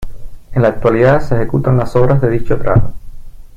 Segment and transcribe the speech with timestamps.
[0.53, 2.95] En la actualidad se ejecutan las obras de dicho tramo.